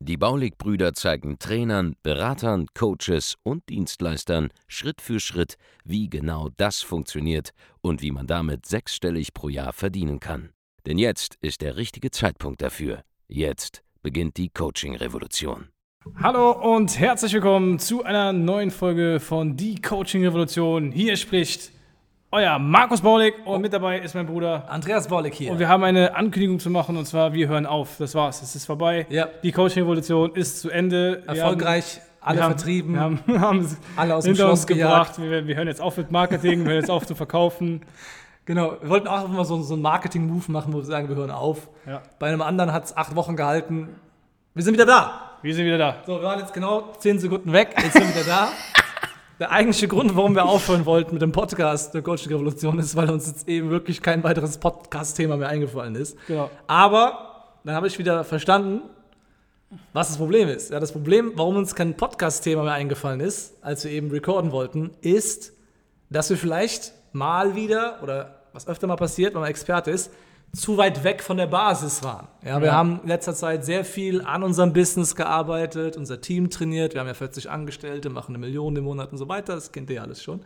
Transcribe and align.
Die 0.00 0.16
Baulig-Brüder 0.16 0.94
zeigen 0.94 1.38
Trainern, 1.38 1.94
Beratern, 2.02 2.66
Coaches 2.74 3.36
und 3.42 3.68
Dienstleistern 3.68 4.50
Schritt 4.66 5.00
für 5.00 5.20
Schritt, 5.20 5.56
wie 5.84 6.08
genau 6.08 6.48
das 6.56 6.80
funktioniert 6.80 7.50
und 7.80 8.02
wie 8.02 8.10
man 8.10 8.26
damit 8.26 8.66
sechsstellig 8.66 9.32
pro 9.34 9.48
Jahr 9.48 9.72
verdienen 9.72 10.20
kann. 10.20 10.50
Denn 10.86 10.98
jetzt 10.98 11.36
ist 11.40 11.60
der 11.60 11.76
richtige 11.76 12.10
Zeitpunkt 12.10 12.62
dafür. 12.62 13.02
Jetzt 13.28 13.82
beginnt 14.02 14.36
die 14.36 14.48
Coaching-Revolution. 14.48 15.68
Hallo 16.16 16.52
und 16.52 16.98
herzlich 16.98 17.34
willkommen 17.34 17.78
zu 17.78 18.02
einer 18.04 18.32
neuen 18.32 18.70
Folge 18.70 19.20
von 19.20 19.56
Die 19.56 19.80
Coaching 19.80 20.24
Revolution. 20.24 20.92
Hier 20.92 21.16
spricht 21.16 21.72
euer 22.32 22.58
Markus 22.58 23.00
Baulig 23.00 23.34
und 23.44 23.60
mit 23.60 23.72
dabei 23.72 23.98
ist 23.98 24.14
mein 24.14 24.26
Bruder 24.26 24.64
Andreas 24.68 25.08
Baulig 25.08 25.34
hier. 25.34 25.50
Und 25.50 25.58
wir 25.58 25.68
haben 25.68 25.82
eine 25.82 26.14
Ankündigung 26.14 26.60
zu 26.60 26.70
machen 26.70 26.96
und 26.96 27.06
zwar, 27.06 27.32
wir 27.32 27.48
hören 27.48 27.66
auf. 27.66 27.96
Das 27.98 28.14
war's, 28.14 28.40
es 28.42 28.54
ist 28.54 28.66
vorbei. 28.66 29.06
Ja. 29.10 29.28
Die 29.42 29.50
Coaching 29.50 29.82
Revolution 29.82 30.32
ist 30.34 30.60
zu 30.60 30.70
Ende. 30.70 31.22
Wir 31.26 31.36
Erfolgreich, 31.36 31.96
haben, 31.96 32.02
alle 32.20 32.38
wir 32.38 32.44
vertrieben, 32.44 33.00
haben, 33.00 33.20
wir 33.26 33.40
haben 33.40 33.58
es 33.64 33.76
alle 33.96 34.14
aus 34.14 34.24
dem 34.24 34.34
hinter 34.34 34.50
uns 34.50 34.60
Schloss 34.60 34.66
gejagt. 34.68 35.16
gebracht. 35.16 35.30
Wir, 35.30 35.46
wir 35.48 35.56
hören 35.56 35.68
jetzt 35.68 35.80
auf 35.80 35.96
mit 35.96 36.12
Marketing, 36.12 36.60
wir 36.60 36.72
hören 36.72 36.80
jetzt 36.80 36.90
auf 36.90 37.06
zu 37.06 37.14
verkaufen. 37.14 37.82
Genau, 38.46 38.72
wir 38.80 38.88
wollten 38.88 39.06
auch 39.06 39.28
mal 39.28 39.44
so, 39.44 39.62
so 39.62 39.74
einen 39.74 39.82
Marketing-Move 39.82 40.50
machen, 40.50 40.72
wo 40.72 40.78
wir 40.78 40.84
sagen, 40.84 41.08
wir 41.08 41.14
hören 41.14 41.30
auf. 41.30 41.68
Ja. 41.86 42.02
Bei 42.18 42.26
einem 42.26 42.42
anderen 42.42 42.72
hat 42.72 42.84
es 42.86 42.96
acht 42.96 43.14
Wochen 43.14 43.36
gehalten. 43.36 43.90
Wir 44.54 44.64
sind 44.64 44.74
wieder 44.74 44.86
da. 44.86 45.36
Wir 45.42 45.54
sind 45.54 45.66
wieder 45.66 45.78
da. 45.78 45.96
So, 46.04 46.16
wir 46.16 46.24
waren 46.24 46.40
jetzt 46.40 46.52
genau 46.52 46.90
zehn 46.98 47.20
Sekunden 47.20 47.52
weg. 47.52 47.76
Jetzt 47.80 47.92
sind 47.92 48.08
wir 48.08 48.22
wieder 48.22 48.24
da. 48.26 48.48
Der 49.40 49.50
eigentliche 49.52 49.88
Grund, 49.88 50.14
warum 50.16 50.34
wir 50.34 50.44
aufhören 50.44 50.84
wollten 50.84 51.14
mit 51.14 51.22
dem 51.22 51.32
Podcast 51.32 51.94
der 51.94 52.02
Coaching 52.02 52.30
Revolution, 52.30 52.78
ist, 52.78 52.94
weil 52.94 53.08
uns 53.08 53.26
jetzt 53.26 53.48
eben 53.48 53.70
wirklich 53.70 54.02
kein 54.02 54.22
weiteres 54.22 54.58
Podcast-Thema 54.58 55.38
mehr 55.38 55.48
eingefallen 55.48 55.94
ist. 55.94 56.14
Genau. 56.26 56.50
Aber 56.66 57.54
dann 57.64 57.74
habe 57.74 57.86
ich 57.86 57.98
wieder 57.98 58.22
verstanden, 58.24 58.82
was 59.94 60.08
das 60.08 60.18
Problem 60.18 60.50
ist. 60.50 60.70
Ja, 60.70 60.78
das 60.78 60.92
Problem, 60.92 61.32
warum 61.36 61.56
uns 61.56 61.74
kein 61.74 61.96
Podcast-Thema 61.96 62.64
mehr 62.64 62.74
eingefallen 62.74 63.20
ist, 63.20 63.54
als 63.62 63.82
wir 63.82 63.92
eben 63.92 64.10
recorden 64.10 64.52
wollten, 64.52 64.90
ist, 65.00 65.54
dass 66.10 66.28
wir 66.28 66.36
vielleicht 66.36 66.92
mal 67.12 67.54
wieder 67.56 68.02
oder 68.02 68.42
was 68.52 68.68
öfter 68.68 68.88
mal 68.88 68.96
passiert, 68.96 69.32
wenn 69.32 69.40
man 69.40 69.48
Experte 69.48 69.90
ist, 69.90 70.12
zu 70.52 70.76
weit 70.76 71.04
weg 71.04 71.22
von 71.22 71.36
der 71.36 71.46
Basis 71.46 72.02
waren. 72.02 72.26
Ja, 72.44 72.60
wir 72.60 72.68
Ja. 72.68 72.74
haben 72.74 73.00
in 73.02 73.08
letzter 73.08 73.34
Zeit 73.34 73.64
sehr 73.64 73.84
viel 73.84 74.22
an 74.22 74.42
unserem 74.42 74.72
Business 74.72 75.14
gearbeitet, 75.14 75.96
unser 75.96 76.20
Team 76.20 76.50
trainiert, 76.50 76.94
wir 76.94 77.00
haben 77.00 77.06
ja 77.06 77.14
40 77.14 77.48
Angestellte, 77.50 78.10
machen 78.10 78.32
eine 78.34 78.38
Million 78.38 78.74
im 78.76 78.84
Monat 78.84 79.12
und 79.12 79.18
so 79.18 79.28
weiter, 79.28 79.54
das 79.54 79.70
kennt 79.70 79.90
ihr 79.90 79.96
ja 79.96 80.02
alles 80.02 80.22
schon. 80.22 80.40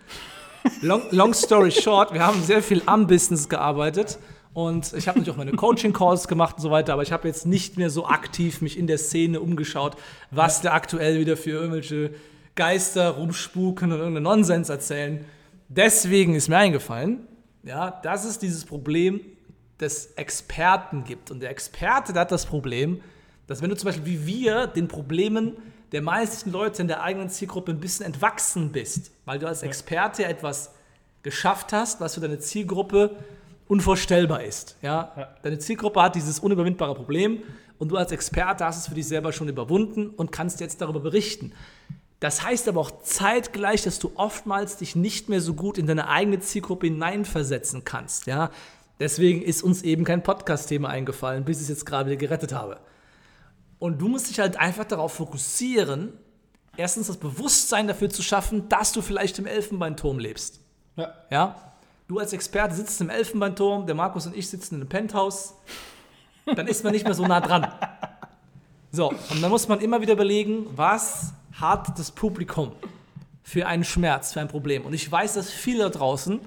Long, 0.83 1.03
long 1.11 1.35
story 1.35 1.71
short, 1.71 2.13
wir 2.15 2.27
haben 2.27 2.43
sehr 2.43 2.63
viel 2.63 2.83
am 2.87 3.07
Business 3.07 3.49
gearbeitet 3.51 4.19
und 4.55 4.93
ich 4.95 5.09
habe 5.09 5.19
natürlich 5.19 5.31
auch 5.35 5.37
meine 5.39 5.53
Coaching-Calls 5.53 6.27
gemacht 6.29 6.57
und 6.57 6.63
so 6.63 6.71
weiter, 6.71 6.95
aber 6.95 7.03
ich 7.03 7.13
habe 7.13 7.29
jetzt 7.29 7.47
nicht 7.47 7.77
mehr 7.77 7.91
so 7.91 8.07
aktiv 8.07 8.63
mich 8.63 8.79
in 8.79 8.87
der 8.87 8.97
Szene 8.99 9.41
umgeschaut, 9.41 9.97
was 10.31 10.63
da 10.63 10.73
aktuell 10.73 11.19
wieder 11.21 11.37
für 11.37 11.51
irgendwelche 11.51 12.15
Geister 12.55 13.11
rumspuken 13.11 13.93
und 13.93 13.99
irgendeinen 13.99 14.23
Nonsens 14.25 14.69
erzählen. 14.71 15.25
Deswegen 15.69 16.35
ist 16.35 16.49
mir 16.49 16.57
eingefallen, 16.57 17.27
ja, 17.63 17.91
dass 17.91 18.25
es 18.25 18.39
dieses 18.39 18.65
Problem 18.65 19.21
des 19.81 20.13
Experten 20.17 21.05
gibt. 21.05 21.31
Und 21.31 21.41
der 21.41 21.51
Experte 21.51 22.13
der 22.13 22.23
hat 22.23 22.33
das 22.33 22.47
Problem, 22.47 23.01
dass 23.47 23.63
wenn 23.63 23.71
du 23.71 23.77
zum 23.77 23.89
Beispiel 23.89 24.07
wie 24.07 24.27
wir 24.27 24.67
den 24.67 24.89
Problemen 24.89 25.57
der 25.93 26.03
meisten 26.03 26.51
Leute 26.51 26.83
in 26.83 26.89
der 26.89 27.03
eigenen 27.03 27.29
Zielgruppe 27.29 27.73
ein 27.73 27.81
bisschen 27.81 28.07
entwachsen 28.07 28.73
bist, 28.73 29.13
weil 29.25 29.39
du 29.39 29.47
als 29.47 29.63
Experte 29.63 30.25
etwas 30.25 30.73
geschafft 31.23 31.73
hast, 31.73 32.01
was 32.01 32.15
für 32.15 32.21
deine 32.21 32.39
Zielgruppe 32.39 33.17
unvorstellbar 33.69 34.43
ist. 34.43 34.77
Ja? 34.83 35.13
Ja. 35.17 35.29
Deine 35.43 35.59
Zielgruppe 35.59 36.03
hat 36.03 36.15
dieses 36.17 36.39
unüberwindbare 36.39 36.95
Problem 36.95 37.43
und 37.79 37.91
du 37.91 37.97
als 37.97 38.13
Experte 38.13 38.65
hast 38.65 38.79
es 38.79 38.89
für 38.89 38.95
dich 38.95 39.07
selber 39.07 39.33
schon 39.33 39.49
überwunden 39.49 40.11
und 40.11 40.33
kannst 40.33 40.61
jetzt 40.61 40.81
darüber 40.81 41.01
berichten. 41.01 41.53
Das 42.21 42.43
heißt 42.43 42.69
aber 42.69 42.81
auch 42.81 43.03
zeitgleich, 43.03 43.83
dass 43.83 43.99
du 43.99 44.13
oftmals 44.15 44.77
dich 44.77 44.97
nicht 44.97 45.29
mehr 45.29 45.41
so 45.41 45.55
gut 45.55 45.79
in 45.79 45.87
deine 45.87 46.09
eigene 46.09 46.41
Zielgruppe 46.41 46.87
hineinversetzen 46.87 47.85
kannst. 47.85 48.27
Ja? 48.27 48.51
Deswegen 49.01 49.43
ist 49.43 49.63
uns 49.63 49.83
eben 49.83 50.05
kein 50.05 50.23
Podcast-Thema 50.23 50.89
eingefallen, 50.89 51.45
bis 51.45 51.59
ich 51.59 51.65
es 51.65 51.69
jetzt 51.69 51.87
gerade 51.87 52.17
gerettet 52.17 52.53
habe. 52.53 52.79
Und 53.79 54.01
du 54.01 54.09
musst 54.09 54.31
dich 54.31 54.39
halt 54.39 54.57
einfach 54.57 54.85
darauf 54.85 55.15
fokussieren, 55.15 56.13
erstens 56.77 57.09
das 57.09 57.17
Bewusstsein 57.17 57.89
dafür 57.89 58.09
zu 58.09 58.23
schaffen, 58.23 58.69
dass 58.69 58.93
du 58.93 59.03
vielleicht 59.03 59.39
im 59.39 59.47
Elfenbeinturm 59.47 60.19
lebst. 60.19 60.61
Ja. 60.97 61.13
Ja? 61.31 61.73
Du 62.07 62.19
als 62.19 62.33
Experte 62.33 62.75
sitzt 62.75 63.01
im 63.01 63.11
Elfenbeinturm, 63.11 63.87
der 63.87 63.95
Markus 63.95 64.27
und 64.27 64.37
ich 64.37 64.49
sitzen 64.49 64.77
in 64.77 64.81
einem 64.83 64.89
Penthouse, 64.89 65.55
dann 66.55 66.67
ist 66.67 66.85
man 66.85 66.93
nicht 66.93 67.05
mehr 67.05 67.15
so 67.15 67.27
nah 67.27 67.41
dran. 67.41 67.67
So, 68.93 69.09
und 69.09 69.43
dann 69.43 69.51
muss 69.51 69.67
man 69.67 69.81
immer 69.81 70.01
wieder 70.03 70.13
überlegen, 70.13 70.67
was 70.77 71.33
hat 71.53 71.99
das 71.99 72.11
Publikum 72.13 72.73
für 73.43 73.67
einen 73.67 73.85
Schmerz, 73.85 74.33
für 74.33 74.41
ein 74.41 74.49
Problem. 74.49 74.85
Und 74.85 74.93
ich 74.93 75.11
weiß, 75.11 75.35
dass 75.35 75.51
viele 75.51 75.85
da 75.85 75.89
draußen 75.91 76.41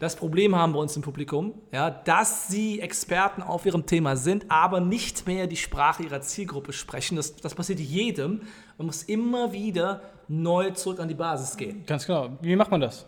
das 0.00 0.16
Problem 0.16 0.56
haben 0.56 0.72
bei 0.72 0.78
uns 0.78 0.96
im 0.96 1.02
Publikum, 1.02 1.52
ja, 1.72 1.90
dass 1.90 2.48
sie 2.48 2.80
Experten 2.80 3.42
auf 3.42 3.66
ihrem 3.66 3.84
Thema 3.84 4.16
sind, 4.16 4.46
aber 4.48 4.80
nicht 4.80 5.26
mehr 5.26 5.46
die 5.46 5.56
Sprache 5.56 6.02
ihrer 6.02 6.22
Zielgruppe 6.22 6.72
sprechen. 6.72 7.16
Das, 7.16 7.36
das 7.36 7.54
passiert 7.54 7.80
jedem. 7.80 8.40
Man 8.78 8.86
muss 8.86 9.02
immer 9.02 9.52
wieder 9.52 10.00
neu 10.26 10.70
zurück 10.70 11.00
an 11.00 11.08
die 11.08 11.14
Basis 11.14 11.54
gehen. 11.54 11.84
Ganz 11.86 12.06
genau. 12.06 12.30
Wie 12.40 12.56
macht 12.56 12.70
man 12.70 12.80
das? 12.80 13.06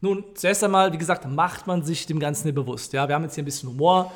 Nun, 0.00 0.24
zuerst 0.34 0.62
einmal, 0.62 0.92
wie 0.92 0.98
gesagt, 0.98 1.28
macht 1.28 1.66
man 1.66 1.82
sich 1.82 2.06
dem 2.06 2.20
Ganzen 2.20 2.54
bewusst. 2.54 2.92
Ja, 2.92 3.08
wir 3.08 3.16
haben 3.16 3.24
jetzt 3.24 3.34
hier 3.34 3.42
ein 3.42 3.44
bisschen 3.44 3.70
Humor 3.70 4.12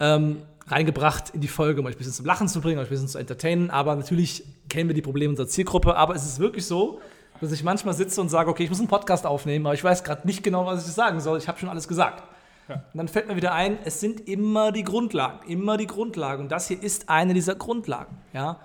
ähm, 0.00 0.42
reingebracht 0.66 1.30
in 1.30 1.40
die 1.40 1.48
Folge, 1.48 1.80
um 1.80 1.86
euch 1.86 1.94
ein 1.94 1.98
bisschen 1.98 2.12
zum 2.12 2.26
Lachen 2.26 2.48
zu 2.48 2.60
bringen, 2.60 2.80
euch 2.80 2.88
ein 2.88 2.90
bisschen 2.90 3.06
zu 3.06 3.18
entertainen. 3.18 3.70
Aber 3.70 3.94
natürlich 3.94 4.42
kennen 4.68 4.88
wir 4.88 4.96
die 4.96 5.02
Probleme 5.02 5.30
unserer 5.30 5.46
Zielgruppe. 5.46 5.94
Aber 5.94 6.16
es 6.16 6.24
ist 6.24 6.40
wirklich 6.40 6.66
so, 6.66 7.00
dass 7.42 7.52
ich 7.52 7.64
manchmal 7.64 7.94
sitze 7.94 8.20
und 8.20 8.28
sage, 8.28 8.48
okay, 8.48 8.64
ich 8.64 8.70
muss 8.70 8.78
einen 8.78 8.88
Podcast 8.88 9.26
aufnehmen, 9.26 9.66
aber 9.66 9.74
ich 9.74 9.82
weiß 9.82 10.04
gerade 10.04 10.26
nicht 10.26 10.42
genau, 10.42 10.64
was 10.64 10.86
ich 10.86 10.92
sagen 10.92 11.20
soll. 11.20 11.38
Ich 11.38 11.48
habe 11.48 11.58
schon 11.58 11.68
alles 11.68 11.88
gesagt. 11.88 12.22
Und 12.68 12.78
dann 12.94 13.08
fällt 13.08 13.28
mir 13.28 13.36
wieder 13.36 13.52
ein, 13.52 13.78
es 13.84 14.00
sind 14.00 14.28
immer 14.28 14.72
die 14.72 14.84
Grundlagen, 14.84 15.46
immer 15.48 15.76
die 15.76 15.86
Grundlagen. 15.86 16.44
Und 16.44 16.52
das 16.52 16.68
hier 16.68 16.82
ist 16.82 17.08
eine 17.08 17.34
dieser 17.34 17.54
Grundlagen. 17.54 18.16
Ja? 18.32 18.60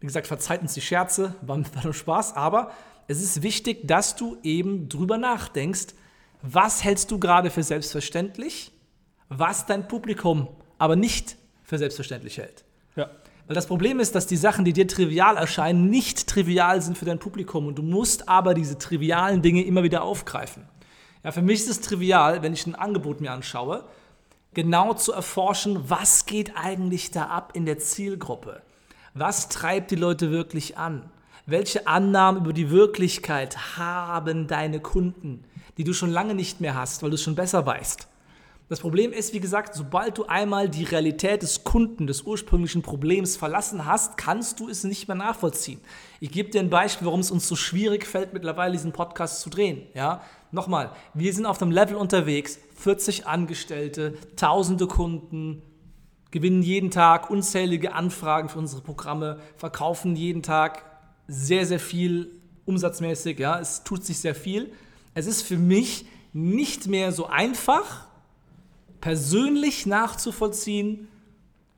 Wie 0.00 0.06
gesagt, 0.06 0.26
verzeiht 0.26 0.62
uns 0.62 0.74
die 0.74 0.80
Scherze, 0.80 1.34
war, 1.42 1.58
war 1.58 1.64
nur 1.84 1.94
Spaß, 1.94 2.34
aber 2.34 2.72
es 3.06 3.22
ist 3.22 3.42
wichtig, 3.42 3.86
dass 3.86 4.16
du 4.16 4.38
eben 4.42 4.88
drüber 4.88 5.18
nachdenkst, 5.18 5.88
was 6.40 6.82
hältst 6.82 7.10
du 7.10 7.20
gerade 7.20 7.50
für 7.50 7.62
selbstverständlich, 7.62 8.72
was 9.28 9.66
dein 9.66 9.86
Publikum 9.86 10.48
aber 10.78 10.96
nicht 10.96 11.36
für 11.62 11.78
selbstverständlich 11.78 12.38
hält. 12.38 12.64
Ja. 12.96 13.10
Weil 13.52 13.56
das 13.56 13.66
Problem 13.66 14.00
ist, 14.00 14.14
dass 14.14 14.26
die 14.26 14.38
Sachen, 14.38 14.64
die 14.64 14.72
dir 14.72 14.88
trivial 14.88 15.36
erscheinen, 15.36 15.90
nicht 15.90 16.26
trivial 16.26 16.80
sind 16.80 16.96
für 16.96 17.04
dein 17.04 17.18
Publikum 17.18 17.66
und 17.66 17.76
du 17.76 17.82
musst 17.82 18.26
aber 18.26 18.54
diese 18.54 18.78
trivialen 18.78 19.42
Dinge 19.42 19.62
immer 19.62 19.82
wieder 19.82 20.04
aufgreifen. 20.04 20.66
Ja, 21.22 21.32
für 21.32 21.42
mich 21.42 21.60
ist 21.60 21.68
es 21.68 21.82
trivial, 21.82 22.40
wenn 22.40 22.54
ich 22.54 22.66
ein 22.66 22.74
Angebot 22.74 23.20
mir 23.20 23.30
anschaue, 23.30 23.84
genau 24.54 24.94
zu 24.94 25.12
erforschen, 25.12 25.90
was 25.90 26.24
geht 26.24 26.56
eigentlich 26.56 27.10
da 27.10 27.24
ab 27.24 27.50
in 27.52 27.66
der 27.66 27.78
Zielgruppe? 27.78 28.62
Was 29.12 29.50
treibt 29.50 29.90
die 29.90 29.96
Leute 29.96 30.30
wirklich 30.30 30.78
an? 30.78 31.10
Welche 31.44 31.86
Annahmen 31.86 32.40
über 32.40 32.54
die 32.54 32.70
Wirklichkeit 32.70 33.76
haben 33.76 34.46
deine 34.46 34.80
Kunden, 34.80 35.44
die 35.76 35.84
du 35.84 35.92
schon 35.92 36.10
lange 36.10 36.34
nicht 36.34 36.62
mehr 36.62 36.74
hast, 36.74 37.02
weil 37.02 37.10
du 37.10 37.16
es 37.16 37.22
schon 37.22 37.34
besser 37.34 37.66
weißt? 37.66 38.08
Das 38.68 38.80
Problem 38.80 39.12
ist, 39.12 39.34
wie 39.34 39.40
gesagt, 39.40 39.74
sobald 39.74 40.16
du 40.16 40.24
einmal 40.26 40.68
die 40.68 40.84
Realität 40.84 41.42
des 41.42 41.62
Kunden, 41.62 42.06
des 42.06 42.22
ursprünglichen 42.22 42.80
Problems 42.80 43.36
verlassen 43.36 43.84
hast, 43.84 44.16
kannst 44.16 44.60
du 44.60 44.68
es 44.68 44.84
nicht 44.84 45.08
mehr 45.08 45.16
nachvollziehen. 45.16 45.80
Ich 46.20 46.30
gebe 46.30 46.50
dir 46.50 46.60
ein 46.60 46.70
Beispiel, 46.70 47.06
warum 47.06 47.20
es 47.20 47.30
uns 47.30 47.46
so 47.46 47.56
schwierig 47.56 48.06
fällt, 48.06 48.32
mittlerweile 48.32 48.72
diesen 48.72 48.92
Podcast 48.92 49.40
zu 49.40 49.50
drehen. 49.50 49.82
Ja? 49.94 50.22
Nochmal, 50.52 50.92
wir 51.12 51.32
sind 51.34 51.44
auf 51.44 51.58
dem 51.58 51.70
Level 51.70 51.96
unterwegs, 51.96 52.58
40 52.76 53.26
Angestellte, 53.26 54.14
tausende 54.36 54.86
Kunden, 54.86 55.62
gewinnen 56.30 56.62
jeden 56.62 56.90
Tag 56.90 57.30
unzählige 57.30 57.92
Anfragen 57.92 58.48
für 58.48 58.58
unsere 58.58 58.80
Programme, 58.82 59.38
verkaufen 59.56 60.16
jeden 60.16 60.42
Tag 60.42 60.84
sehr, 61.28 61.66
sehr 61.66 61.80
viel 61.80 62.40
umsatzmäßig. 62.64 63.38
Ja? 63.38 63.60
Es 63.60 63.84
tut 63.84 64.04
sich 64.04 64.18
sehr 64.18 64.34
viel. 64.34 64.72
Es 65.14 65.26
ist 65.26 65.42
für 65.42 65.58
mich 65.58 66.06
nicht 66.32 66.86
mehr 66.86 67.12
so 67.12 67.26
einfach, 67.26 68.08
persönlich 69.02 69.84
nachzuvollziehen, 69.84 71.08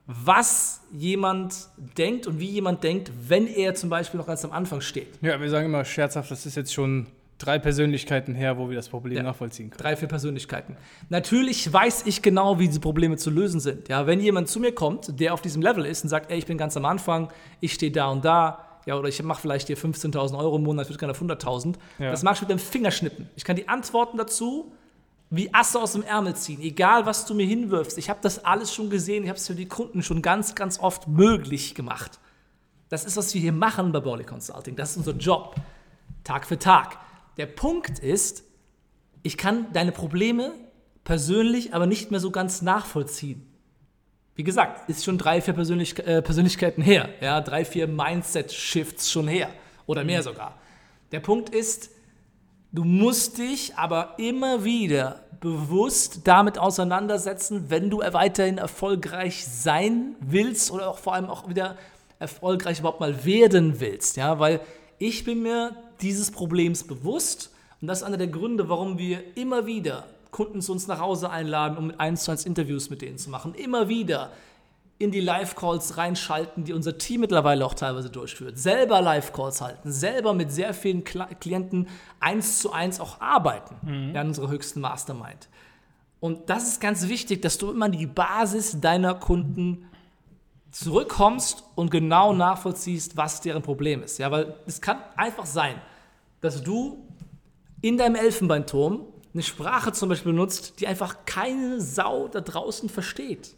was 0.06 0.82
jemand 0.92 1.68
denkt 1.98 2.26
und 2.26 2.38
wie 2.38 2.46
jemand 2.50 2.84
denkt, 2.84 3.10
wenn 3.26 3.46
er 3.46 3.74
zum 3.74 3.88
Beispiel 3.90 4.18
noch 4.18 4.26
ganz 4.26 4.44
am 4.44 4.52
Anfang 4.52 4.80
steht. 4.82 5.08
Ja, 5.22 5.40
wir 5.40 5.48
sagen 5.50 5.66
immer 5.66 5.84
scherzhaft, 5.84 6.30
das 6.30 6.44
ist 6.46 6.54
jetzt 6.54 6.72
schon 6.74 7.06
drei 7.38 7.58
Persönlichkeiten 7.58 8.34
her, 8.34 8.58
wo 8.58 8.68
wir 8.68 8.76
das 8.76 8.90
Problem 8.90 9.16
Ja. 9.16 9.22
nachvollziehen 9.22 9.70
können. 9.70 9.82
Drei, 9.82 9.96
vier 9.96 10.06
Persönlichkeiten. 10.08 10.76
Natürlich 11.08 11.72
weiß 11.72 12.04
ich 12.06 12.20
genau, 12.20 12.58
wie 12.58 12.68
diese 12.68 12.80
Probleme 12.80 13.16
zu 13.16 13.30
lösen 13.30 13.58
sind. 13.60 13.88
Ja, 13.88 14.06
wenn 14.06 14.20
jemand 14.20 14.48
zu 14.48 14.60
mir 14.60 14.72
kommt, 14.74 15.18
der 15.18 15.32
auf 15.32 15.40
diesem 15.40 15.62
Level 15.62 15.86
ist 15.86 16.04
und 16.04 16.10
sagt, 16.10 16.30
ey, 16.30 16.38
ich 16.38 16.46
bin 16.46 16.58
ganz 16.58 16.76
am 16.76 16.84
Anfang, 16.84 17.30
ich 17.60 17.72
stehe 17.72 17.90
da 17.90 18.08
und 18.10 18.24
da, 18.24 18.58
ja, 18.86 18.96
oder 18.98 19.08
ich 19.08 19.20
mache 19.22 19.40
vielleicht 19.40 19.68
hier 19.68 19.78
15.000 19.78 20.38
Euro 20.38 20.56
im 20.56 20.62
Monat, 20.62 20.84
ich 20.84 20.90
würde 20.90 20.98
gerne 20.98 21.12
auf 21.12 21.20
100.000, 21.22 21.76
Ja. 21.98 22.10
das 22.10 22.22
mag 22.22 22.34
ich 22.34 22.42
mit 22.42 22.50
dem 22.50 22.58
Fingerschnippen. 22.58 23.28
Ich 23.36 23.44
kann 23.44 23.56
die 23.56 23.68
Antworten 23.68 24.18
dazu 24.18 24.72
wie 25.30 25.52
Asse 25.52 25.80
aus 25.80 25.92
dem 25.92 26.02
Ärmel 26.02 26.36
ziehen, 26.36 26.60
egal 26.60 27.06
was 27.06 27.26
du 27.26 27.34
mir 27.34 27.46
hinwirfst. 27.46 27.98
Ich 27.98 28.10
habe 28.10 28.20
das 28.22 28.44
alles 28.44 28.72
schon 28.72 28.90
gesehen, 28.90 29.24
ich 29.24 29.28
habe 29.28 29.38
es 29.38 29.46
für 29.46 29.54
die 29.54 29.66
Kunden 29.66 30.02
schon 30.02 30.22
ganz, 30.22 30.54
ganz 30.54 30.78
oft 30.78 31.08
möglich 31.08 31.74
gemacht. 31.74 32.20
Das 32.88 33.04
ist, 33.04 33.16
was 33.16 33.34
wir 33.34 33.40
hier 33.40 33.52
machen 33.52 33.92
bei 33.92 34.00
Bowley 34.00 34.24
Consulting. 34.24 34.76
Das 34.76 34.90
ist 34.92 34.98
unser 34.98 35.12
Job. 35.12 35.56
Tag 36.22 36.46
für 36.46 36.58
Tag. 36.58 36.98
Der 37.36 37.46
Punkt 37.46 37.98
ist, 37.98 38.44
ich 39.22 39.36
kann 39.36 39.72
deine 39.72 39.92
Probleme 39.92 40.52
persönlich 41.02 41.74
aber 41.74 41.86
nicht 41.86 42.10
mehr 42.10 42.20
so 42.20 42.30
ganz 42.30 42.62
nachvollziehen. 42.62 43.46
Wie 44.36 44.44
gesagt, 44.44 44.88
ist 44.88 45.04
schon 45.04 45.18
drei, 45.18 45.40
vier 45.40 45.54
Persönlich 45.54 45.98
äh, 45.98 46.20
Persönlichkeiten 46.22 46.82
her. 46.82 47.08
Ja, 47.20 47.40
drei, 47.40 47.64
vier 47.64 47.86
Mindset-Shifts 47.86 49.10
schon 49.10 49.28
her. 49.28 49.50
Oder 49.86 50.02
mehr 50.02 50.22
sogar. 50.22 50.58
Der 51.12 51.20
Punkt 51.20 51.50
ist, 51.50 51.90
du 52.74 52.84
musst 52.84 53.38
dich 53.38 53.76
aber 53.76 54.14
immer 54.18 54.64
wieder 54.64 55.20
bewusst 55.40 56.22
damit 56.24 56.58
auseinandersetzen, 56.58 57.66
wenn 57.68 57.88
du 57.88 57.98
weiterhin 57.98 58.58
erfolgreich 58.58 59.46
sein 59.46 60.16
willst 60.20 60.70
oder 60.70 60.88
auch 60.90 60.98
vor 60.98 61.14
allem 61.14 61.26
auch 61.26 61.48
wieder 61.48 61.76
erfolgreich 62.18 62.80
überhaupt 62.80 63.00
mal 63.00 63.24
werden 63.24 63.78
willst. 63.80 64.16
Ja, 64.16 64.38
weil 64.38 64.60
ich 64.98 65.24
bin 65.24 65.42
mir 65.42 65.76
dieses 66.00 66.30
Problems 66.30 66.84
bewusst 66.84 67.50
und 67.80 67.88
das 67.88 67.98
ist 67.98 68.04
einer 68.04 68.16
der 68.16 68.28
Gründe, 68.28 68.68
warum 68.68 68.98
wir 68.98 69.36
immer 69.36 69.66
wieder 69.66 70.04
Kunden 70.30 70.60
zu 70.60 70.72
uns 70.72 70.88
nach 70.88 70.98
Hause 70.98 71.30
einladen, 71.30 71.76
um 71.76 71.86
mit 71.88 72.00
1 72.00 72.24
zu 72.24 72.32
1 72.32 72.44
Interviews 72.44 72.90
mit 72.90 73.02
denen 73.02 73.18
zu 73.18 73.30
machen. 73.30 73.54
Immer 73.54 73.88
wieder 73.88 74.32
in 74.99 75.11
die 75.11 75.20
Live-Calls 75.20 75.96
reinschalten, 75.96 76.64
die 76.64 76.73
unser 76.73 76.99
Team 76.99 77.23
mittlerweile 77.23 77.67
auch 77.67 77.75
teilweise 77.75 78.11
durchführt. 78.11 78.58
Selber 78.58 79.00
Live-Calls 79.00 79.61
halten, 79.61 79.91
selber 79.91 80.35
mit 80.35 80.52
sehr 80.52 80.73
vielen 80.73 81.05
Kla 81.05 81.26
Klienten 81.26 81.88
eins 82.20 82.61
zu 82.61 82.73
eins 82.73 83.00
auch 83.00 83.20
arbeiten, 83.20 84.12
ja, 84.14 84.20
in 84.20 84.29
unserer 84.29 84.49
höchsten 84.49 84.81
Mastermind. 84.81 85.49
Und 86.20 86.49
das 86.49 86.69
ist 86.69 86.81
ganz 86.81 87.08
wichtig, 87.08 87.43
dass 87.43 87.58
du 87.58 87.70
immer 87.70 87.87
an 87.87 87.93
die 87.93 88.06
Basis 88.06 88.81
deiner 88.81 89.14
Kunden 89.14 89.87
zurückkommst 90.70 91.64
und 91.75 91.91
genau 91.91 92.32
nachvollziehst, 92.32 93.17
was 93.17 93.41
deren 93.41 93.62
Problem 93.62 94.02
ist. 94.02 94.19
Ja, 94.19 94.31
weil 94.31 94.55
es 94.67 94.81
kann 94.81 94.99
einfach 95.17 95.46
sein, 95.46 95.75
dass 96.41 96.62
du 96.62 97.06
in 97.81 97.99
deinem 97.99 98.14
Elfenbeinturm 98.14 99.06
eine 99.35 99.43
Sprache 99.43 99.93
zum 99.93 100.08
Beispiel 100.08 100.32
benutzt, 100.32 100.81
die 100.81 100.87
einfach 100.87 101.26
keine 101.26 101.81
Sau 101.81 102.29
da 102.29 102.41
draußen 102.41 102.88
versteht. 102.88 103.55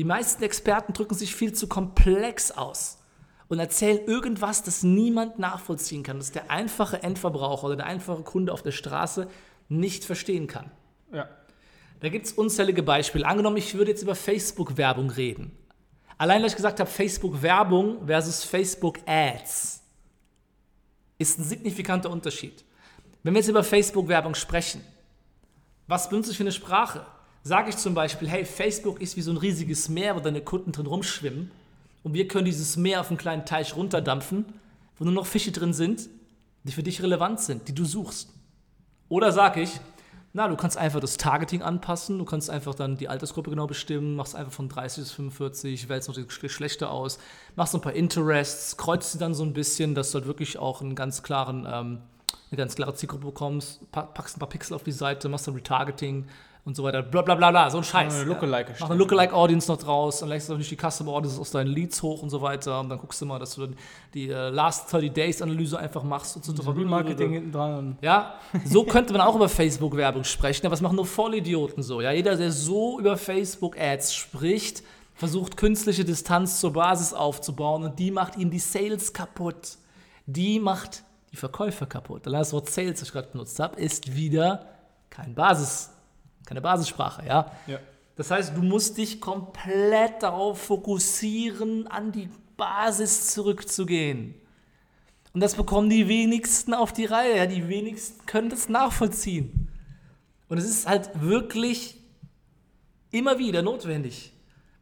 Die 0.00 0.04
meisten 0.04 0.42
Experten 0.42 0.94
drücken 0.94 1.14
sich 1.14 1.36
viel 1.36 1.52
zu 1.52 1.66
komplex 1.66 2.52
aus 2.52 3.00
und 3.48 3.58
erzählen 3.58 3.98
irgendwas, 4.06 4.62
das 4.62 4.82
niemand 4.82 5.38
nachvollziehen 5.38 6.02
kann, 6.02 6.16
das 6.16 6.32
der 6.32 6.50
einfache 6.50 7.02
Endverbraucher 7.02 7.66
oder 7.66 7.76
der 7.76 7.84
einfache 7.84 8.22
Kunde 8.22 8.54
auf 8.54 8.62
der 8.62 8.72
Straße 8.72 9.28
nicht 9.68 10.06
verstehen 10.06 10.46
kann. 10.46 10.70
Ja. 11.12 11.28
Da 12.00 12.08
gibt 12.08 12.24
es 12.24 12.32
unzählige 12.32 12.82
Beispiele. 12.82 13.26
Angenommen, 13.26 13.58
ich 13.58 13.74
würde 13.74 13.90
jetzt 13.90 14.02
über 14.02 14.14
Facebook-Werbung 14.14 15.10
reden. 15.10 15.52
Allein, 16.16 16.40
weil 16.40 16.48
ich 16.48 16.56
gesagt 16.56 16.80
habe, 16.80 16.88
Facebook-Werbung 16.88 18.06
versus 18.06 18.42
Facebook-Ads 18.42 19.82
ist 21.18 21.38
ein 21.38 21.44
signifikanter 21.44 22.08
Unterschied. 22.08 22.64
Wenn 23.22 23.34
wir 23.34 23.40
jetzt 23.40 23.50
über 23.50 23.62
Facebook-Werbung 23.62 24.34
sprechen, 24.34 24.82
was 25.88 26.08
benutze 26.08 26.30
ich 26.30 26.38
für 26.38 26.44
eine 26.44 26.52
Sprache? 26.52 27.04
Sage 27.42 27.70
ich 27.70 27.76
zum 27.76 27.94
Beispiel, 27.94 28.28
hey, 28.28 28.44
Facebook 28.44 29.00
ist 29.00 29.16
wie 29.16 29.22
so 29.22 29.30
ein 29.30 29.36
riesiges 29.38 29.88
Meer, 29.88 30.14
wo 30.16 30.20
deine 30.20 30.42
Kunden 30.42 30.72
drin 30.72 30.86
rumschwimmen 30.86 31.50
und 32.02 32.12
wir 32.14 32.28
können 32.28 32.44
dieses 32.44 32.76
Meer 32.76 33.00
auf 33.00 33.08
einen 33.08 33.16
kleinen 33.18 33.46
Teich 33.46 33.74
runterdampfen, 33.76 34.44
wo 34.98 35.04
nur 35.04 35.14
noch 35.14 35.26
Fische 35.26 35.50
drin 35.52 35.72
sind, 35.72 36.08
die 36.64 36.72
für 36.72 36.82
dich 36.82 37.02
relevant 37.02 37.40
sind, 37.40 37.66
die 37.68 37.74
du 37.74 37.84
suchst. 37.86 38.28
Oder 39.08 39.32
sage 39.32 39.62
ich, 39.62 39.80
na, 40.32 40.46
du 40.46 40.54
kannst 40.56 40.76
einfach 40.76 41.00
das 41.00 41.16
Targeting 41.16 41.62
anpassen, 41.62 42.18
du 42.18 42.24
kannst 42.24 42.50
einfach 42.50 42.74
dann 42.74 42.96
die 42.96 43.08
Altersgruppe 43.08 43.50
genau 43.50 43.66
bestimmen, 43.66 44.14
machst 44.14 44.36
einfach 44.36 44.52
von 44.52 44.68
30 44.68 45.02
bis 45.04 45.12
45, 45.12 45.88
wählst 45.88 46.08
noch 46.08 46.14
die 46.14 46.26
Geschlechter 46.26 46.90
aus, 46.92 47.18
machst 47.56 47.74
ein 47.74 47.80
paar 47.80 47.94
Interests, 47.94 48.76
kreuzt 48.76 49.12
sie 49.12 49.18
dann 49.18 49.34
so 49.34 49.42
ein 49.42 49.54
bisschen, 49.54 49.94
dass 49.94 50.10
du 50.12 50.18
halt 50.18 50.26
wirklich 50.26 50.58
auch 50.58 50.82
einen 50.82 50.94
ganz 50.94 51.22
klaren, 51.24 51.66
ähm, 51.66 51.98
eine 52.50 52.56
ganz 52.58 52.76
klare 52.76 52.94
Zielgruppe 52.94 53.26
bekommst, 53.26 53.90
pa- 53.90 54.02
packst 54.02 54.36
ein 54.36 54.40
paar 54.40 54.48
Pixel 54.48 54.74
auf 54.74 54.84
die 54.84 54.92
Seite, 54.92 55.28
machst 55.28 55.48
dann 55.48 55.54
Retargeting 55.54 56.26
und 56.64 56.76
so 56.76 56.82
weiter, 56.82 57.02
bla 57.02 57.22
bla 57.22 57.34
bla 57.34 57.50
bla, 57.50 57.70
so 57.70 57.78
ein 57.78 57.84
Scheiß. 57.84 58.14
Eine 58.14 58.24
Lookalike 58.24 58.74
Mach 58.80 58.90
eine 58.90 58.98
Lookalike-Audience 58.98 59.70
noch 59.70 59.78
draus, 59.78 60.20
dann 60.20 60.28
lässt 60.28 60.48
du 60.48 60.52
natürlich 60.52 60.68
die 60.68 60.76
Customer 60.76 61.12
Audience 61.12 61.40
aus 61.40 61.50
deinen 61.50 61.68
Leads 61.68 62.02
hoch 62.02 62.22
und 62.22 62.30
so 62.30 62.42
weiter 62.42 62.80
und 62.80 62.88
dann 62.88 62.98
guckst 62.98 63.20
du 63.20 63.26
mal, 63.26 63.38
dass 63.38 63.54
du 63.54 63.62
dann 63.62 63.76
die 64.14 64.28
äh, 64.28 64.50
Last 64.50 64.92
30 64.92 65.12
Days 65.12 65.42
Analyse 65.42 65.78
einfach 65.78 66.02
machst 66.02 66.36
und 66.36 66.44
so 66.44 66.70
Remarketing 66.70 67.32
hinten 67.32 67.52
dran. 67.52 67.98
ja, 68.00 68.34
so 68.64 68.84
könnte 68.84 69.12
man 69.12 69.22
auch 69.22 69.34
über 69.34 69.48
Facebook-Werbung 69.48 70.24
sprechen, 70.24 70.66
aber 70.66 70.74
es 70.74 70.80
machen 70.80 70.96
nur 70.96 71.06
Vollidioten 71.06 71.82
so. 71.82 72.00
Ja, 72.00 72.12
jeder, 72.12 72.36
der 72.36 72.52
so 72.52 72.98
über 72.98 73.16
Facebook-Ads 73.16 74.14
spricht, 74.14 74.82
versucht 75.14 75.56
künstliche 75.56 76.04
Distanz 76.04 76.60
zur 76.60 76.72
Basis 76.72 77.12
aufzubauen 77.12 77.84
und 77.84 77.98
die 77.98 78.10
macht 78.10 78.36
ihm 78.36 78.50
die 78.50 78.58
Sales 78.58 79.12
kaputt. 79.12 79.76
Die 80.26 80.58
macht 80.60 81.04
die 81.32 81.36
Verkäufer 81.36 81.86
kaputt. 81.86 82.26
Allein 82.26 82.40
das 82.40 82.52
Wort 82.52 82.70
Sales, 82.70 83.00
das 83.00 83.08
ich 83.08 83.12
gerade 83.12 83.28
benutzt 83.28 83.58
habe, 83.60 83.78
ist 83.80 84.14
wieder 84.14 84.66
kein 85.10 85.34
Basis, 85.34 85.90
keine 86.46 86.60
Basissprache, 86.60 87.26
ja. 87.26 87.50
Ja. 87.66 87.78
Das 88.16 88.30
heißt, 88.30 88.56
du 88.56 88.62
musst 88.62 88.98
dich 88.98 89.20
komplett 89.20 90.22
darauf 90.22 90.60
fokussieren, 90.60 91.86
an 91.86 92.12
die 92.12 92.28
Basis 92.56 93.28
zurückzugehen. 93.28 94.34
Und 95.32 95.40
das 95.40 95.54
bekommen 95.54 95.88
die 95.88 96.08
wenigsten 96.08 96.74
auf 96.74 96.92
die 96.92 97.06
Reihe. 97.06 97.36
Ja, 97.36 97.46
die 97.46 97.68
wenigsten 97.68 98.26
können 98.26 98.50
das 98.50 98.68
nachvollziehen. 98.68 99.68
Und 100.48 100.58
es 100.58 100.64
ist 100.64 100.86
halt 100.88 101.10
wirklich 101.20 101.96
immer 103.12 103.38
wieder 103.38 103.62
notwendig, 103.62 104.32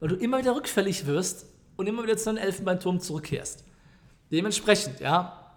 weil 0.00 0.08
du 0.08 0.16
immer 0.16 0.38
wieder 0.38 0.56
rückfällig 0.56 1.06
wirst 1.06 1.46
und 1.76 1.86
immer 1.86 2.02
wieder 2.02 2.16
zu 2.16 2.26
deinem 2.26 2.38
Elfenbeinturm 2.38 3.00
zurückkehrst. 3.00 3.64
Dementsprechend, 4.32 5.00
ja, 5.00 5.47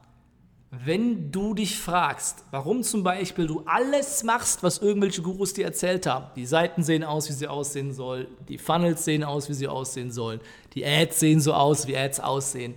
wenn 0.71 1.33
du 1.33 1.53
dich 1.53 1.77
fragst, 1.77 2.45
warum 2.49 2.81
zum 2.81 3.03
Beispiel 3.03 3.45
du 3.45 3.63
alles 3.65 4.23
machst, 4.23 4.63
was 4.63 4.77
irgendwelche 4.77 5.21
Gurus 5.21 5.53
dir 5.53 5.65
erzählt 5.65 6.05
haben, 6.05 6.27
die 6.37 6.45
Seiten 6.45 6.81
sehen 6.81 7.03
aus, 7.03 7.27
wie 7.27 7.33
sie 7.33 7.47
aussehen 7.47 7.93
sollen, 7.93 8.27
die 8.47 8.57
Funnels 8.57 9.03
sehen 9.03 9.25
aus, 9.25 9.49
wie 9.49 9.53
sie 9.53 9.67
aussehen 9.67 10.11
sollen, 10.11 10.39
die 10.73 10.85
Ads 10.85 11.19
sehen 11.19 11.41
so 11.41 11.53
aus, 11.53 11.87
wie 11.87 11.97
Ads 11.97 12.21
aussehen, 12.21 12.75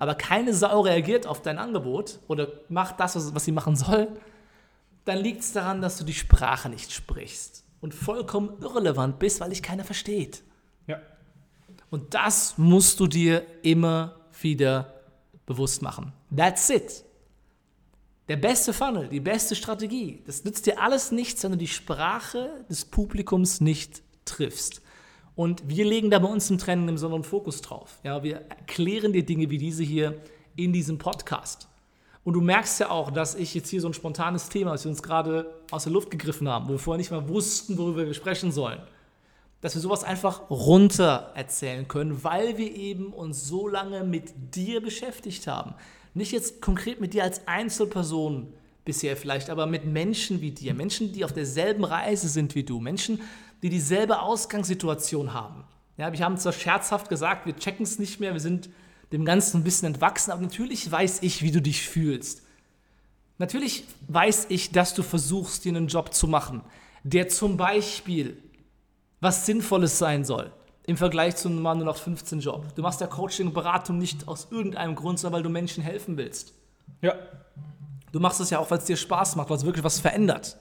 aber 0.00 0.16
keine 0.16 0.54
Sau 0.54 0.80
reagiert 0.80 1.28
auf 1.28 1.40
dein 1.40 1.58
Angebot 1.58 2.18
oder 2.26 2.48
macht 2.68 2.98
das, 2.98 3.14
was, 3.14 3.32
was 3.32 3.44
sie 3.44 3.52
machen 3.52 3.76
soll, 3.76 4.08
dann 5.04 5.18
liegt 5.18 5.42
es 5.42 5.52
daran, 5.52 5.80
dass 5.80 5.98
du 5.98 6.04
die 6.04 6.14
Sprache 6.14 6.68
nicht 6.68 6.92
sprichst 6.92 7.64
und 7.80 7.94
vollkommen 7.94 8.60
irrelevant 8.60 9.20
bist, 9.20 9.40
weil 9.40 9.50
dich 9.50 9.62
keiner 9.62 9.84
versteht. 9.84 10.42
Ja. 10.88 11.00
Und 11.90 12.12
das 12.12 12.58
musst 12.58 12.98
du 12.98 13.06
dir 13.06 13.44
immer 13.62 14.16
wieder 14.40 14.94
bewusst 15.46 15.80
machen. 15.80 16.12
That's 16.36 16.68
it. 16.70 17.05
Der 18.28 18.36
beste 18.36 18.72
Funnel, 18.72 19.08
die 19.08 19.20
beste 19.20 19.54
Strategie, 19.54 20.22
das 20.26 20.42
nützt 20.42 20.66
dir 20.66 20.80
alles 20.80 21.12
nichts, 21.12 21.44
wenn 21.44 21.52
du 21.52 21.58
die 21.58 21.68
Sprache 21.68 22.64
des 22.68 22.84
Publikums 22.84 23.60
nicht 23.60 24.02
triffst. 24.24 24.82
Und 25.36 25.68
wir 25.68 25.84
legen 25.84 26.10
da 26.10 26.18
bei 26.18 26.26
uns 26.26 26.50
im 26.50 26.58
Training 26.58 26.88
einen 26.88 26.96
besonderen 26.96 27.22
Fokus 27.22 27.60
drauf. 27.60 28.00
Ja, 28.02 28.24
wir 28.24 28.36
erklären 28.48 29.12
dir 29.12 29.24
Dinge 29.24 29.48
wie 29.50 29.58
diese 29.58 29.84
hier 29.84 30.20
in 30.56 30.72
diesem 30.72 30.98
Podcast. 30.98 31.68
Und 32.24 32.32
du 32.32 32.40
merkst 32.40 32.80
ja 32.80 32.90
auch, 32.90 33.12
dass 33.12 33.36
ich 33.36 33.54
jetzt 33.54 33.68
hier 33.68 33.80
so 33.80 33.88
ein 33.88 33.94
spontanes 33.94 34.48
Thema, 34.48 34.72
das 34.72 34.84
wir 34.84 34.90
uns 34.90 35.04
gerade 35.04 35.54
aus 35.70 35.84
der 35.84 35.92
Luft 35.92 36.10
gegriffen 36.10 36.48
haben, 36.48 36.66
wo 36.66 36.72
wir 36.72 36.78
vorher 36.80 36.98
nicht 36.98 37.12
mal 37.12 37.28
wussten, 37.28 37.78
worüber 37.78 38.04
wir 38.04 38.14
sprechen 38.14 38.50
sollen, 38.50 38.80
dass 39.60 39.76
wir 39.76 39.80
sowas 39.80 40.02
einfach 40.02 40.50
runter 40.50 41.30
erzählen 41.36 41.86
können, 41.86 42.24
weil 42.24 42.58
wir 42.58 42.74
eben 42.74 43.12
uns 43.12 43.46
so 43.46 43.68
lange 43.68 44.02
mit 44.02 44.56
dir 44.56 44.80
beschäftigt 44.80 45.46
haben. 45.46 45.74
Nicht 46.16 46.32
jetzt 46.32 46.62
konkret 46.62 46.98
mit 46.98 47.12
dir 47.12 47.24
als 47.24 47.46
Einzelperson 47.46 48.50
bisher 48.86 49.18
vielleicht, 49.18 49.50
aber 49.50 49.66
mit 49.66 49.84
Menschen 49.84 50.40
wie 50.40 50.50
dir, 50.50 50.72
Menschen, 50.72 51.12
die 51.12 51.26
auf 51.26 51.32
derselben 51.34 51.84
Reise 51.84 52.30
sind 52.30 52.54
wie 52.54 52.64
du, 52.64 52.80
Menschen, 52.80 53.20
die 53.62 53.68
dieselbe 53.68 54.20
Ausgangssituation 54.20 55.34
haben. 55.34 55.64
Ja, 55.98 56.10
wir 56.10 56.18
haben 56.20 56.38
zwar 56.38 56.54
scherzhaft 56.54 57.10
gesagt, 57.10 57.44
wir 57.44 57.54
checken 57.54 57.82
es 57.82 57.98
nicht 57.98 58.18
mehr, 58.18 58.32
wir 58.32 58.40
sind 58.40 58.70
dem 59.12 59.26
Ganzen 59.26 59.58
ein 59.58 59.64
bisschen 59.64 59.92
entwachsen, 59.92 60.30
aber 60.30 60.40
natürlich 60.40 60.90
weiß 60.90 61.18
ich, 61.20 61.42
wie 61.42 61.52
du 61.52 61.60
dich 61.60 61.86
fühlst. 61.86 62.42
Natürlich 63.36 63.84
weiß 64.08 64.46
ich, 64.48 64.72
dass 64.72 64.94
du 64.94 65.02
versuchst, 65.02 65.66
dir 65.66 65.76
einen 65.76 65.88
Job 65.88 66.14
zu 66.14 66.28
machen, 66.28 66.62
der 67.04 67.28
zum 67.28 67.58
Beispiel 67.58 68.38
was 69.20 69.44
Sinnvolles 69.44 69.98
sein 69.98 70.24
soll 70.24 70.50
im 70.86 70.96
Vergleich 70.96 71.36
zu 71.36 71.48
einem 71.48 71.62
Mann 71.62 71.78
nur 71.78 71.86
noch 71.86 71.96
15 71.96 72.40
Job. 72.40 72.74
Du 72.74 72.82
machst 72.82 73.00
ja 73.00 73.06
Coaching 73.06 73.48
und 73.48 73.54
Beratung 73.54 73.98
nicht 73.98 74.28
aus 74.28 74.48
irgendeinem 74.50 74.94
Grund, 74.94 75.18
sondern 75.18 75.38
weil 75.38 75.42
du 75.42 75.50
Menschen 75.50 75.82
helfen 75.82 76.16
willst. 76.16 76.54
Ja. 77.02 77.14
Du 78.12 78.20
machst 78.20 78.40
es 78.40 78.50
ja 78.50 78.60
auch, 78.60 78.70
weil 78.70 78.78
es 78.78 78.84
dir 78.84 78.96
Spaß 78.96 79.36
macht, 79.36 79.50
weil 79.50 79.56
es 79.56 79.66
wirklich 79.66 79.84
was 79.84 80.00
verändert. 80.00 80.56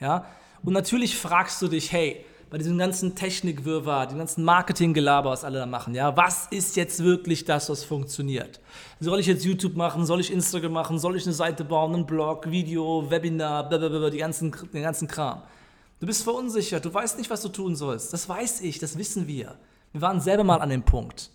Ja? 0.00 0.26
Und 0.62 0.72
natürlich 0.72 1.16
fragst 1.16 1.62
du 1.62 1.68
dich, 1.68 1.92
hey, 1.92 2.24
bei 2.50 2.58
diesem 2.58 2.76
ganzen 2.76 3.14
Technikwirrwarr, 3.14 4.08
dem 4.08 4.18
ganzen 4.18 4.42
Marketinggelaber, 4.42 5.30
was 5.30 5.44
alle 5.44 5.60
da 5.60 5.66
machen, 5.66 5.94
ja, 5.94 6.16
was 6.16 6.48
ist 6.50 6.74
jetzt 6.74 7.02
wirklich 7.02 7.44
das, 7.44 7.70
was 7.70 7.84
funktioniert? 7.84 8.60
Soll 8.98 9.20
ich 9.20 9.26
jetzt 9.26 9.44
YouTube 9.44 9.76
machen? 9.76 10.04
Soll 10.04 10.18
ich 10.18 10.32
Instagram 10.32 10.72
machen? 10.72 10.98
Soll 10.98 11.16
ich 11.16 11.24
eine 11.24 11.32
Seite 11.32 11.64
bauen, 11.64 11.94
einen 11.94 12.06
Blog, 12.06 12.50
Video, 12.50 13.08
Webinar, 13.08 13.68
blablabla, 13.68 14.10
die 14.10 14.18
ganzen, 14.18 14.52
den 14.72 14.82
ganzen 14.82 15.06
Kram? 15.06 15.42
Du 16.00 16.06
bist 16.06 16.24
verunsichert, 16.24 16.84
du 16.84 16.92
weißt 16.92 17.18
nicht, 17.18 17.30
was 17.30 17.42
du 17.42 17.50
tun 17.50 17.76
sollst. 17.76 18.12
Das 18.12 18.28
weiß 18.28 18.62
ich, 18.62 18.78
das 18.78 18.96
wissen 18.96 19.26
wir. 19.26 19.58
Wir 19.92 20.00
waren 20.00 20.20
selber 20.20 20.44
mal 20.44 20.62
an 20.62 20.70
dem 20.70 20.82
Punkt. 20.82 21.30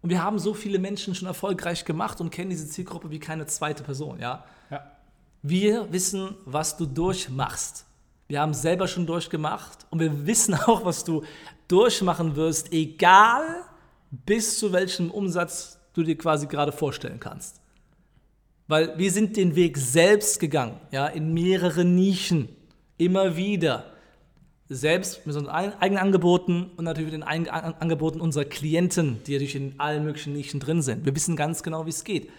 Und 0.00 0.10
wir 0.10 0.22
haben 0.22 0.38
so 0.38 0.54
viele 0.54 0.78
Menschen 0.78 1.14
schon 1.14 1.28
erfolgreich 1.28 1.84
gemacht 1.84 2.20
und 2.20 2.30
kennen 2.30 2.50
diese 2.50 2.66
Zielgruppe 2.66 3.10
wie 3.10 3.18
keine 3.18 3.46
zweite 3.46 3.82
Person, 3.82 4.18
ja? 4.18 4.44
Ja. 4.70 4.82
Wir 5.42 5.92
wissen, 5.92 6.36
was 6.46 6.76
du 6.76 6.86
durchmachst. 6.86 7.84
Wir 8.28 8.40
haben 8.40 8.54
selber 8.54 8.88
schon 8.88 9.06
durchgemacht 9.06 9.86
und 9.90 10.00
wir 10.00 10.26
wissen 10.26 10.54
auch, 10.66 10.84
was 10.86 11.04
du 11.04 11.22
durchmachen 11.68 12.36
wirst, 12.36 12.72
egal 12.72 13.42
bis 14.10 14.58
zu 14.58 14.72
welchem 14.72 15.10
Umsatz 15.10 15.78
du 15.92 16.02
dir 16.02 16.16
quasi 16.16 16.46
gerade 16.46 16.72
vorstellen 16.72 17.20
kannst. 17.20 17.60
Weil 18.68 18.96
wir 18.96 19.10
sind 19.10 19.36
den 19.36 19.54
Weg 19.54 19.76
selbst 19.76 20.40
gegangen, 20.40 20.80
ja, 20.90 21.06
in 21.06 21.34
mehrere 21.34 21.84
Nischen, 21.84 22.48
immer 22.98 23.36
wieder. 23.36 23.84
Selbst 24.68 25.26
mit 25.26 25.36
unseren 25.36 25.48
eigenen 25.48 26.02
Angeboten 26.02 26.70
und 26.76 26.84
natürlich 26.84 27.12
mit 27.12 27.22
den 27.22 27.48
Angeboten 27.48 28.20
unserer 28.20 28.46
Klienten, 28.46 29.22
die 29.26 29.34
natürlich 29.34 29.56
in 29.56 29.78
allen 29.78 30.04
möglichen 30.04 30.32
Nischen 30.32 30.58
drin 30.58 30.80
sind. 30.80 31.04
Wir 31.04 31.14
wissen 31.14 31.36
ganz 31.36 31.62
genau, 31.62 31.84
wie 31.84 31.90
es 31.90 32.02
geht. 32.02 32.30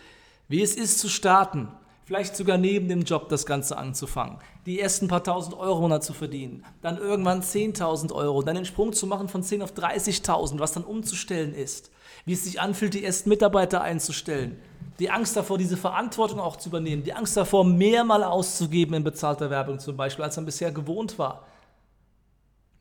Wie 0.47 0.61
es 0.61 0.75
ist 0.75 0.99
zu 0.99 1.07
starten, 1.07 1.67
vielleicht 2.05 2.35
sogar 2.35 2.57
neben 2.57 2.87
dem 2.87 3.03
Job 3.03 3.29
das 3.29 3.45
Ganze 3.45 3.77
anzufangen, 3.77 4.37
die 4.65 4.79
ersten 4.79 5.07
paar 5.07 5.23
tausend 5.23 5.55
Euro 5.55 5.75
im 5.75 5.81
Monat 5.83 6.03
zu 6.03 6.13
verdienen, 6.13 6.63
dann 6.81 6.97
irgendwann 6.97 7.41
10.000 7.41 8.11
Euro, 8.13 8.41
dann 8.41 8.55
den 8.55 8.65
Sprung 8.65 8.93
zu 8.93 9.07
machen 9.07 9.27
von 9.27 9.43
10 9.43 9.61
auf 9.61 9.73
30.000, 9.73 10.59
was 10.59 10.73
dann 10.73 10.83
umzustellen 10.83 11.53
ist, 11.53 11.91
wie 12.25 12.33
es 12.33 12.43
sich 12.43 12.61
anfühlt, 12.61 12.93
die 12.93 13.03
ersten 13.03 13.29
Mitarbeiter 13.29 13.81
einzustellen, 13.81 14.57
die 14.99 15.09
Angst 15.09 15.35
davor, 15.35 15.57
diese 15.57 15.77
Verantwortung 15.77 16.39
auch 16.39 16.55
zu 16.55 16.69
übernehmen, 16.69 17.03
die 17.03 17.13
Angst 17.13 17.35
davor, 17.35 17.65
mehr 17.65 18.03
mal 18.03 18.23
auszugeben 18.23 18.95
in 18.95 19.03
bezahlter 19.03 19.49
Werbung 19.49 19.79
zum 19.79 19.97
Beispiel, 19.97 20.23
als 20.23 20.35
man 20.35 20.45
bisher 20.45 20.71
gewohnt 20.71 21.19
war. 21.19 21.45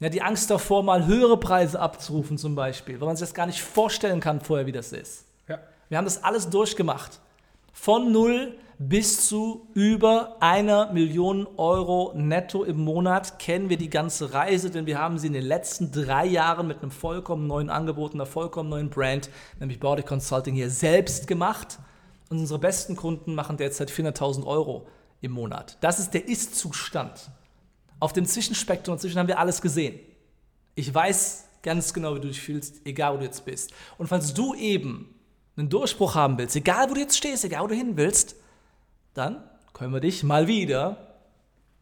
Ja, 0.01 0.09
die 0.09 0.23
Angst 0.23 0.51
davor, 0.51 0.83
mal 0.83 1.07
höhere 1.07 1.39
Preise 1.39 1.81
abzurufen 1.81 2.37
zum 2.37 2.55
Beispiel, 2.55 3.01
weil 3.01 3.07
man 3.07 3.17
sich 3.17 3.29
das 3.29 3.35
gar 3.35 3.47
nicht 3.47 3.63
vorstellen 3.63 4.21
kann 4.21 4.41
vorher, 4.41 4.67
wie 4.67 4.73
das 4.73 4.93
ist. 4.93 5.25
Ja. 5.49 5.59
Wir 5.89 5.99
haben 5.99 6.05
das 6.05 6.23
alles 6.23 6.51
durchgemacht. 6.51 7.21
Von 7.73 8.13
null 8.13 8.57
bis 8.79 9.29
zu 9.29 9.69
über 9.75 10.37
einer 10.41 10.93
Million 10.93 11.47
Euro 11.57 12.13
netto 12.15 12.65
im 12.65 12.81
Monat 12.85 13.39
kennen 13.39 13.69
wir 13.69 13.77
die 13.77 13.91
ganze 13.91 14.35
Reise, 14.35 14.71
denn 14.71 14.87
wir 14.87 14.99
haben 14.99 15.19
sie 15.19 15.29
in 15.29 15.33
den 15.33 15.45
letzten 15.45 15.93
drei 15.93 16.27
Jahren 16.27 16.67
mit 16.67 16.83
einem 16.83 16.91
vollkommen 16.91 17.47
neuen 17.47 17.71
Angebot, 17.71 18.15
einer 18.15 18.27
vollkommen 18.27 18.69
neuen 18.69 18.91
Brand, 18.91 19.31
nämlich 19.61 19.79
Body 19.79 20.03
Consulting, 20.03 20.55
hier 20.55 20.71
selbst 20.71 21.27
gemacht. 21.27 21.79
Und 22.35 22.41
unsere 22.41 22.59
besten 22.59 22.97
Kunden 22.97 23.37
machen 23.37 23.59
derzeit 23.59 23.93
400.000 23.93 24.45
Euro 24.45 24.89
im 25.21 25.31
Monat. 25.31 25.79
Das 25.81 26.01
ist 26.01 26.15
der 26.15 26.27
Ist-Zustand. 26.27 27.31
Auf 28.01 28.13
dem 28.13 28.27
Zwischenspektrum 28.27 28.97
dazwischen 28.97 29.21
haben 29.21 29.29
wir 29.29 29.39
alles 29.39 29.63
gesehen. 29.63 30.01
Ich 30.75 30.93
weiß 30.93 31.45
ganz 31.63 31.95
genau, 31.95 32.17
wie 32.17 32.21
du 32.21 32.27
dich 32.27 32.41
fühlst, 32.41 32.85
egal 32.85 33.15
wo 33.15 33.19
du 33.19 33.25
jetzt 33.25 33.45
bist. 33.45 33.73
Und 33.99 34.09
falls 34.09 34.35
du 34.35 34.53
eben 34.55 35.15
einen 35.57 35.69
Durchbruch 35.69 36.17
haben 36.17 36.37
willst, 36.37 36.57
egal 36.57 36.91
wo 36.91 36.95
du 36.95 37.01
jetzt 37.01 37.17
stehst, 37.17 37.45
egal 37.45 37.63
wo 37.63 37.69
du 37.69 37.77
hin 37.77 37.97
willst, 37.97 38.35
dann 39.15 39.49
können 39.73 39.93
wir 39.93 40.01
dich 40.01 40.25
mal 40.25 40.49
wieder 40.49 41.15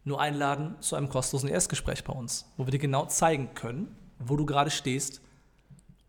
nur 0.03 0.21
einladen 0.21 0.75
zu 0.81 0.95
einem 0.95 1.09
kostenlosen 1.09 1.49
Erstgespräch 1.49 2.03
bei 2.03 2.13
uns, 2.13 2.45
wo 2.57 2.67
wir 2.67 2.71
dir 2.71 2.77
genau 2.77 3.07
zeigen 3.07 3.55
können, 3.55 3.97
wo 4.19 4.35
du 4.35 4.45
gerade 4.45 4.69
stehst. 4.69 5.19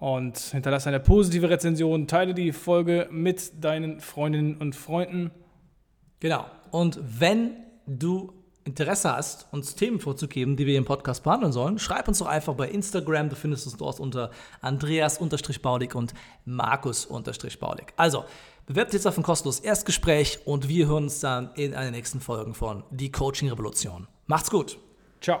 und 0.00 0.38
hinterlasse 0.38 0.88
eine 0.88 0.98
positive 0.98 1.48
Rezension. 1.48 2.08
Teile 2.08 2.34
die 2.34 2.50
Folge 2.50 3.06
mit 3.12 3.62
deinen 3.62 4.00
Freundinnen 4.00 4.56
und 4.56 4.74
Freunden. 4.74 5.30
Genau. 6.18 6.46
Und 6.72 6.98
wenn 7.02 7.52
du 7.86 8.32
Interesse 8.64 9.14
hast, 9.14 9.46
uns 9.52 9.74
Themen 9.76 10.00
vorzugeben, 10.00 10.56
die 10.56 10.66
wir 10.66 10.76
im 10.76 10.84
Podcast 10.84 11.22
behandeln 11.22 11.52
sollen, 11.52 11.78
schreib 11.78 12.08
uns 12.08 12.18
doch 12.18 12.26
einfach 12.26 12.54
bei 12.54 12.68
Instagram. 12.68 13.28
Du 13.28 13.36
findest 13.36 13.66
uns 13.66 13.76
dort 13.76 14.00
unter 14.00 14.30
Andreas-Baulig 14.60 15.94
und 15.94 16.14
Markus-Baulig. 16.44 17.92
Also, 17.96 18.24
Bewerbt 18.70 18.92
jetzt 18.92 19.04
auf 19.04 19.16
ein 19.16 19.24
kostenloses 19.24 19.64
Erstgespräch 19.64 20.38
und 20.44 20.68
wir 20.68 20.86
hören 20.86 21.02
uns 21.02 21.18
dann 21.18 21.50
in 21.56 21.74
einer 21.74 21.90
nächsten 21.90 22.20
Folge 22.20 22.54
von 22.54 22.84
Die 22.90 23.10
Coaching 23.10 23.48
Revolution. 23.48 24.06
Macht's 24.26 24.48
gut. 24.48 24.78
Ciao. 25.20 25.40